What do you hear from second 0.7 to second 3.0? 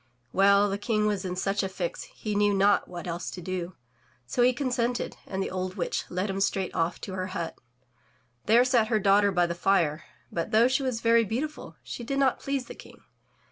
King was in such a fix, he knew not